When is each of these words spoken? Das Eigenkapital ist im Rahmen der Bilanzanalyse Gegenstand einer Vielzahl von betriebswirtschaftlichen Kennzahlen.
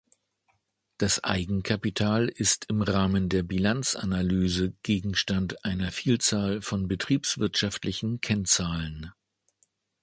Das 0.97 1.23
Eigenkapital 1.23 2.27
ist 2.27 2.65
im 2.69 2.81
Rahmen 2.81 3.29
der 3.29 3.43
Bilanzanalyse 3.43 4.73
Gegenstand 4.81 5.63
einer 5.63 5.91
Vielzahl 5.91 6.63
von 6.63 6.87
betriebswirtschaftlichen 6.87 8.19
Kennzahlen. 8.19 9.11